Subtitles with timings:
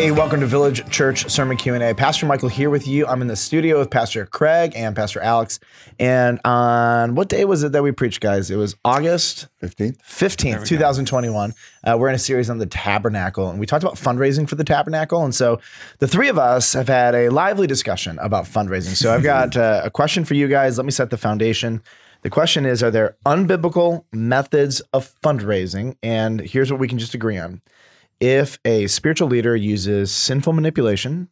[0.00, 1.92] Hey, welcome to Village Church Sermon Q&A.
[1.94, 3.06] Pastor Michael here with you.
[3.06, 5.60] I'm in the studio with Pastor Craig and Pastor Alex.
[5.98, 8.50] And on what day was it that we preached, guys?
[8.50, 9.98] It was August 15th.
[9.98, 11.52] 15th, 2021.
[11.84, 14.64] Uh, we're in a series on the tabernacle, and we talked about fundraising for the
[14.64, 15.22] tabernacle.
[15.22, 15.60] And so
[15.98, 18.96] the three of us have had a lively discussion about fundraising.
[18.96, 20.78] So I've got uh, a question for you guys.
[20.78, 21.82] Let me set the foundation.
[22.22, 25.98] The question is Are there unbiblical methods of fundraising?
[26.02, 27.60] And here's what we can just agree on.
[28.20, 31.28] If a spiritual leader uses sinful manipulation,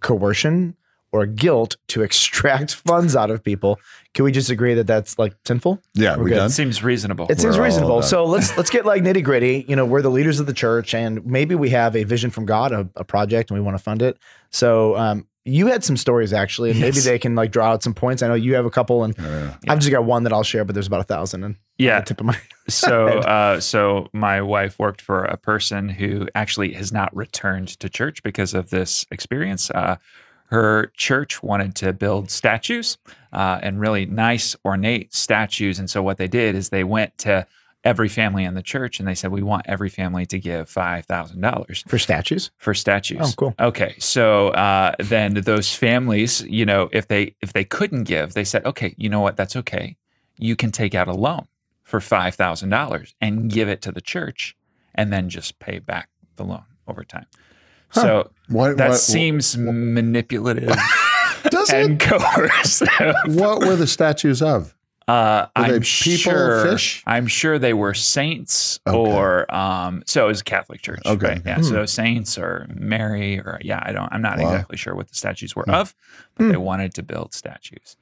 [0.00, 0.76] coercion,
[1.10, 3.78] or guilt to extract funds out of people,
[4.14, 5.80] can we just agree that that's like sinful?
[5.94, 6.36] Yeah, We're we good.
[6.36, 6.50] done.
[6.50, 7.26] Seems reasonable.
[7.28, 8.02] It seems We're all reasonable.
[8.02, 9.64] So let's let's get like nitty gritty.
[9.68, 12.46] You know, we're the leaders of the church, and maybe we have a vision from
[12.46, 14.18] God, a, a project, and we want to fund it.
[14.50, 17.94] So um, you had some stories actually, and maybe they can like draw out some
[17.94, 18.22] points.
[18.22, 19.54] I know you have a couple, and Yeah.
[19.68, 21.42] I've just got one that I'll share, but there's about a thousand.
[21.44, 22.00] And Yeah.
[22.00, 26.72] the tip of my so uh, so my wife worked for a person who actually
[26.74, 29.70] has not returned to church because of this experience.
[29.70, 29.96] Uh,
[30.46, 32.98] her church wanted to build statues
[33.32, 35.78] uh, and really nice, ornate statues.
[35.78, 37.46] And so what they did is they went to
[37.84, 41.06] every family in the church and they said, "We want every family to give five
[41.06, 42.50] thousand dollars for statues.
[42.58, 43.54] for statues." Oh, cool.
[43.58, 48.44] Okay, so uh, then those families, you know, if they if they couldn't give, they
[48.44, 49.36] said, "Okay, you know what?
[49.36, 49.96] That's okay.
[50.38, 51.46] You can take out a loan
[51.82, 54.56] for five thousand dollars and give it to the church,
[54.94, 57.26] and then just pay back the loan over time."
[57.92, 60.74] So What, that what, seems manipulative
[61.50, 62.00] does and it?
[62.08, 62.88] coercive.
[63.26, 64.74] What were the statues of?
[65.08, 66.64] Uh, I'm sure.
[66.64, 67.02] fish?
[67.06, 68.96] I'm sure they were saints, Okay.
[68.96, 70.02] or um.
[70.06, 71.00] So it was a Catholic church.
[71.06, 71.26] Okay.
[71.28, 71.42] right?
[71.44, 71.60] Yeah.
[71.60, 73.82] So saints or Mary or yeah.
[73.84, 74.08] I don't.
[74.12, 74.44] I'm not Wow.
[74.52, 75.94] exactly sure what the statues were of,
[76.36, 77.96] but they wanted to build statues,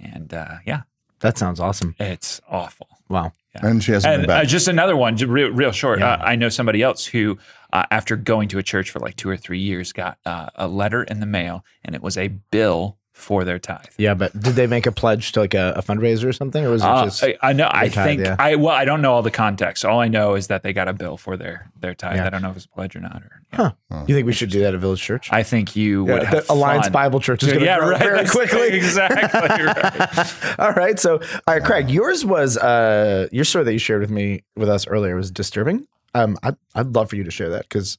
[0.00, 0.82] and uh, yeah,
[1.20, 1.94] That sounds awesome.
[1.98, 2.88] it's awful.
[3.08, 3.32] Wow.
[3.54, 4.44] And she hasn't And been back.
[4.44, 5.98] uh, just another one, real, real short.
[5.98, 6.14] Yeah.
[6.14, 7.36] Uh, I know somebody else who,
[7.74, 10.66] uh, after going to a church for like two or three years, got uh, a
[10.66, 13.84] letter in the mail, and it was a bill for their tithe.
[13.98, 16.70] Yeah, but did they make a pledge to like a, a fundraiser or something, or
[16.70, 17.22] was it Uh, just?
[17.22, 17.68] I, I know.
[17.70, 18.36] I tithe, think yeah.
[18.38, 19.84] I well, I don't know all the context.
[19.84, 22.16] All I know is that they got a bill for their their tithe.
[22.16, 22.26] Yeah.
[22.26, 23.22] I don't know if it's a pledge or not.
[23.22, 23.42] Or
[23.90, 24.04] yeah.
[24.06, 25.28] you think we should do that at Village Church?
[25.32, 26.92] I think you Yeah, would have the Alliance fun.
[26.92, 27.98] Bible Church is going to yeah, grow right.
[27.98, 28.68] very quickly.
[28.68, 30.34] exactly right.
[30.58, 30.98] All right.
[30.98, 34.68] So, all right, Craig, yours was uh your story that you shared with me with
[34.68, 35.86] us earlier was disturbing.
[36.14, 37.96] Um, I'd, I'd love for you to share that because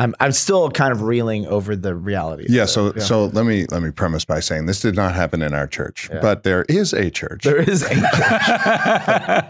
[0.00, 2.46] I'm I'm still kind of reeling over the reality.
[2.48, 2.68] yeah, it.
[2.68, 5.66] so so let me let me premise by saying this did not happen in our
[5.66, 7.88] church, but there is a church there is a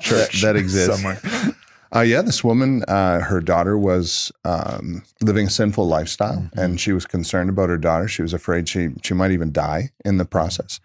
[0.01, 1.21] church that exists Somewhere.
[1.95, 6.59] Uh, yeah, this woman, uh, her daughter was um, living a sinful lifestyle, Mm-hmm.
[6.59, 8.07] and she was concerned about her daughter.
[8.07, 10.81] She was afraid she she might even die in the process,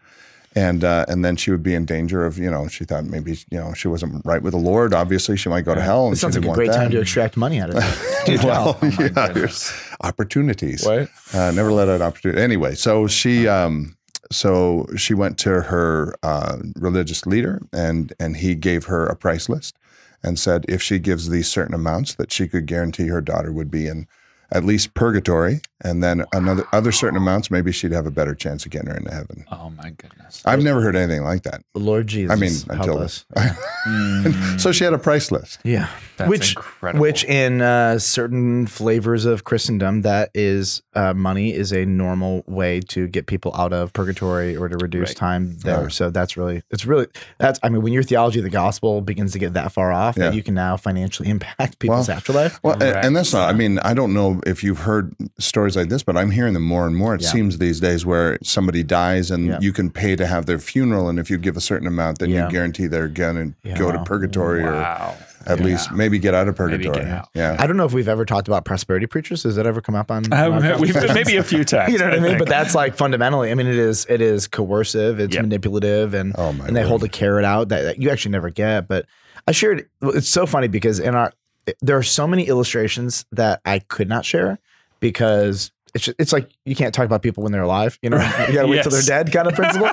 [0.56, 3.32] and uh, and then she would be in danger of you know she thought maybe
[3.52, 4.94] you know she wasn't right with the Lord.
[4.94, 6.06] Obviously, she might go to hell.
[6.08, 6.78] And It sounds like a great that.
[6.78, 7.84] time to extract money out of it.
[8.44, 8.92] Well, well.
[9.00, 10.86] yeah, there's opportunities.
[10.88, 11.10] Right.
[11.34, 12.42] Uh, never let out opportunity.
[12.42, 13.98] Anyway, so she um,
[14.32, 19.50] so she went to her uh, religious leader, and and he gave her a price
[19.50, 19.78] list,
[20.24, 23.70] and said if she gives these certain amounts, that she could guarantee her daughter would
[23.72, 24.08] be in
[24.52, 28.66] at least purgatory, and then another other certain amounts, maybe she'd have a better chance
[28.66, 29.46] of getting her into heaven.
[29.52, 30.42] Oh my goodness.
[30.46, 31.64] I've never heard anything like that.
[31.76, 32.32] Lord Jesus.
[32.36, 33.26] I mean, help until us.
[34.60, 35.60] So she had a price list.
[35.64, 35.90] Yeah.
[36.18, 37.02] That's which incredible.
[37.02, 42.80] which in uh, certain flavors of Christendom, that is uh, money is a normal way
[42.82, 45.18] to get people out of purgatory or to reduce Right.
[45.18, 45.90] time there.
[45.90, 47.08] So that's really it's really
[47.40, 50.16] that's I mean when your theology of the gospel begins to get that far off
[50.18, 50.26] Yeah.
[50.30, 52.60] that you can now financially impact people's Well, afterlife.
[52.64, 53.06] Well, and, Correct.
[53.06, 53.50] and that's not.
[53.50, 56.64] I mean, I don't know if you've heard stories like this, but I'm hearing them
[56.64, 57.16] more and more.
[57.16, 57.30] It Yeah.
[57.30, 59.58] seems these days where somebody dies and Yeah.
[59.62, 62.30] you can pay to have their funeral, and if you give a certain amount, then
[62.30, 62.46] Yeah.
[62.46, 63.78] you guarantee they're going to Yeah.
[63.78, 65.66] go to purgatory or at Yeah.
[65.66, 67.12] least maybe get out of Maybe get purgatory.
[67.12, 67.28] out.
[67.34, 67.56] Yeah.
[67.60, 69.44] I don't know if we've ever talked about prosperity preachers.
[69.44, 70.32] Has that ever come up on?
[70.32, 71.92] Um, we've, maybe a few times.
[71.92, 72.24] you know what I mean?
[72.30, 72.40] think.
[72.40, 73.52] But that's like fundamentally.
[73.52, 75.20] I mean, it is it is coercive.
[75.20, 75.44] It's Yep.
[75.44, 76.88] manipulative, and Oh, my and they word.
[76.88, 78.88] hold a carrot out that, that you actually never get.
[78.88, 79.06] But
[79.48, 79.86] I shared.
[80.02, 81.34] It's so funny because in our
[81.82, 84.60] there are so many illustrations that I could not share
[85.04, 88.00] because it's just, it's like you can't talk about people when they're alive.
[88.02, 88.18] You know,
[88.48, 89.90] you gotta wait till they're dead, kind of principle.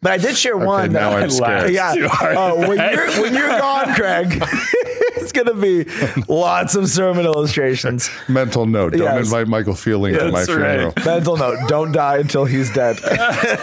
[0.00, 0.92] But I did share one.
[0.92, 1.72] now that, I'm scared.
[1.72, 1.94] Yeah.
[2.36, 4.42] Oh, when you're when you're gone, Craig.
[5.34, 5.84] It's gonna be
[6.28, 8.08] lots of sermon illustrations.
[8.28, 9.26] Mental note: Don't Yes.
[9.26, 10.92] invite Michael Fielding to my That's right.
[10.92, 10.92] funeral.
[11.04, 12.98] Mental note: Don't die until he's dead.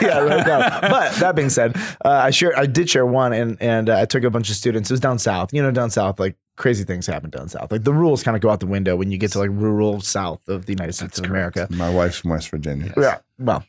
[0.01, 0.81] yeah, right now.
[0.81, 4.05] But that being said, uh, I share I did share one, and and uh, I
[4.05, 4.89] took a bunch of students.
[4.89, 5.53] It was down south.
[5.53, 7.71] You know, down south, like crazy things happen down south.
[7.71, 10.01] Like the rules kind of go out the window when you get to like rural
[10.01, 11.67] south of the United States of America.
[11.71, 12.93] My wife's from West Virginia.
[12.97, 13.19] Yeah.
[13.39, 13.63] Well,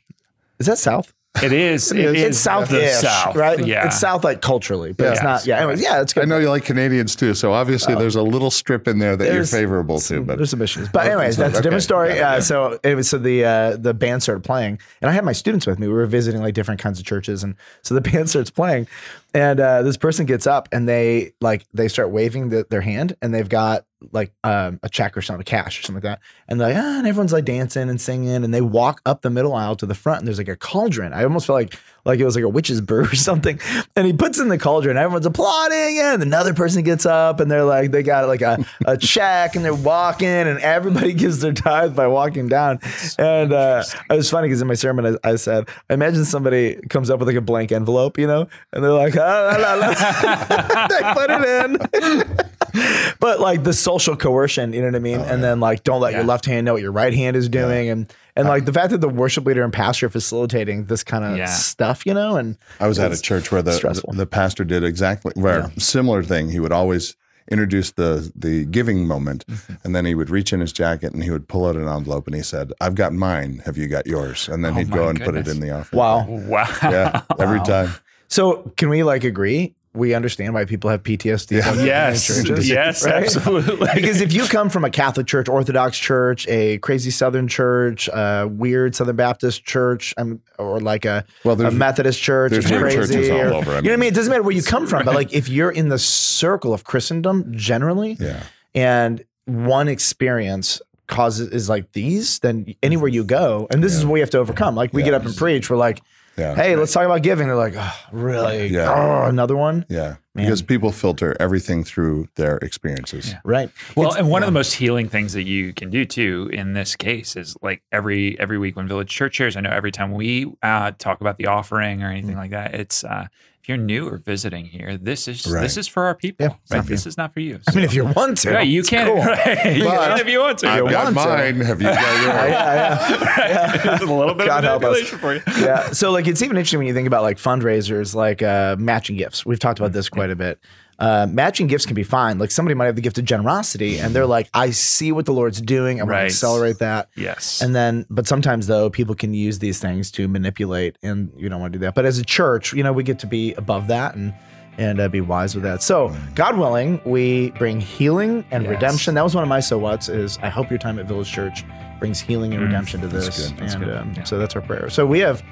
[0.59, 1.13] is that south?
[1.43, 1.90] It is.
[1.90, 3.58] It is it's south the South, right?
[3.64, 3.87] Yeah.
[3.87, 5.25] It's south like culturally, but it's Yeah.
[5.25, 5.46] not.
[5.46, 5.56] Yeah.
[5.58, 6.25] Anyways, yeah, it's good.
[6.25, 9.25] I know you like Canadians too, so obviously there's a little strip in there that
[9.25, 10.20] you're There's favorable to.
[10.20, 10.90] But there's some issues.
[10.90, 11.49] But anyways, Okay.
[11.49, 12.17] that's a different story.
[12.17, 12.40] Yeah, Uh, yeah.
[12.40, 15.79] so anyway, so the uh, the band started playing, and I had my students with
[15.79, 15.87] me.
[15.88, 18.87] We were visiting like different kinds of churches, and so the band starts playing,
[19.34, 23.17] and uh, this person gets up and they like they start waving the, their hand,
[23.23, 26.61] and they've got like um, a check or something, cash or something like that, and
[26.61, 29.55] they're like ah, and everyone's like dancing and singing, and they walk up the middle
[29.55, 31.12] aisle to the front, and there's like a cauldron.
[31.12, 33.59] I almost felt like like it was like a witch's brew or something,
[33.97, 37.65] and he puts in the cauldron, everyone's applauding, and another person gets up, and they're
[37.65, 41.97] like they got like a, a check, and they're walking, and everybody gives their tithe
[41.97, 42.79] by walking down,
[43.19, 46.77] and uh, it was funny because in my sermon I, I said, I imagine somebody
[46.89, 49.89] comes up with like a blank envelope, you know, and they're like, ah, la, la,
[49.89, 50.89] la.
[50.89, 53.17] they put it in.
[53.21, 55.21] but like the social coercion, you know what I mean?
[55.21, 57.89] and then like don't let your left hand know what your right hand is doing.
[57.89, 61.37] And and like the fact that the worship leader and pastor facilitating this kind of
[61.37, 61.46] Yeah.
[61.46, 64.12] stuff, you know, and I was at a church where the, the stressful.
[64.14, 65.69] the pastor did exactly where Yeah.
[65.79, 66.49] similar thing.
[66.50, 67.17] He would always
[67.50, 69.73] introduce the the giving moment, Mm-hmm.
[69.84, 72.26] and then he would reach in his jacket and he would pull out an envelope
[72.26, 73.62] and he said, "I've got mine.
[73.67, 75.70] Have you got yours?" And then Oh he'd my go and put it in the
[75.70, 75.99] offering.
[75.99, 76.25] wow.
[76.29, 76.69] Wow.
[76.84, 77.64] Yeah, every Wow.
[77.64, 77.90] time.
[78.29, 79.75] So can we like agree?
[79.94, 81.56] We understand why people have PTSD.
[81.56, 81.62] Yeah.
[81.62, 82.27] from being in Yes.
[82.27, 83.05] churches, Yes.
[83.05, 83.25] right?
[83.25, 83.89] Absolutely.
[83.94, 88.49] because if you come from a Catholic church, Orthodox church, a crazy Southern church, a
[88.50, 93.29] weird Southern Baptist church, um, or like a, Well, a Methodist church, there's crazy, churches
[93.31, 93.43] all over.
[93.43, 94.09] I you know what I mean- mean?
[94.09, 96.85] It doesn't matter where you come from, but like if you're in the circle of
[96.85, 98.44] Christendom generally, Yeah.
[98.75, 100.81] and one experience
[101.12, 104.38] causes is like these, then anywhere you go, and this is what we have to
[104.38, 104.75] overcome.
[104.75, 106.00] Like we get up and preach, we're like,
[106.37, 106.55] Yeah.
[106.55, 107.47] hey, let's talk about giving.
[107.47, 108.69] They're like, oh, really?
[108.69, 108.93] Yeah.
[108.93, 109.85] Oh, another one?
[109.88, 110.17] Yeah.
[110.35, 110.47] Man.
[110.47, 113.29] Because people filter everything through their experiences.
[113.32, 113.41] Yeah.
[113.44, 113.70] Right.
[113.94, 116.73] Well, It's- and one of the most healing things that you can do too in
[116.73, 119.56] this case is like every every week when Village Church shares.
[119.58, 123.05] I know every time we uh, talk about the offering or anything like that, it's
[123.05, 123.26] uh,
[123.62, 125.62] if you're new or visiting here, this is Right.
[125.62, 126.47] this is for our people.
[126.47, 126.85] Yeah, right?
[126.85, 127.11] This you.
[127.11, 127.61] is not for you.
[127.69, 129.06] I mean, if you want to, right, you can.
[129.06, 129.17] cool.
[129.25, 130.69] Right, you can if you want to.
[130.69, 131.25] I've got want to.
[131.25, 131.61] mine.
[131.61, 132.25] Have you got yours?
[132.26, 133.49] Yeah, yeah,
[133.85, 133.93] yeah.
[133.94, 134.91] It's a little bit God of help us.
[135.12, 135.64] manipulation for you.
[135.64, 135.91] yeah.
[135.93, 139.47] So like it's even interesting when you think about like fundraisers, like uh, matching gifts.
[139.47, 140.58] We've talked about this quite a bit.
[141.03, 142.39] Uh, matching gifts can be fine.
[142.39, 145.33] Like somebody might have the gift of generosity, and they're like, "I see what the
[145.33, 146.01] Lord's doing.
[146.01, 147.61] I want to accelerate that." Yes.
[147.61, 151.61] And then, but sometimes though, people can use these things to manipulate, and you don't
[151.61, 151.97] want to do that.
[151.97, 154.33] But as a church, you know, we get to be above that and
[154.79, 155.83] and uh, be wise with that.
[155.83, 158.71] So, God willing, we bring healing and Yes.
[158.71, 159.15] redemption.
[159.15, 160.09] That was one of my so what's.
[160.09, 161.65] Is I hope your time at Village Church
[161.99, 163.25] brings healing and Mm, redemption to this.
[163.27, 164.23] that's good, that's and good, Um, yeah.
[164.25, 164.89] so that's our prayer.
[164.89, 165.43] So we have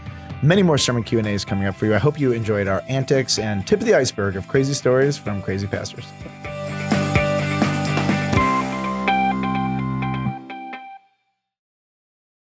[0.42, 1.94] many more sermon Q and A's coming up for you.
[1.94, 5.42] I hope you enjoyed our antics and tip of the iceberg of crazy stories from
[5.42, 6.06] crazy pastors.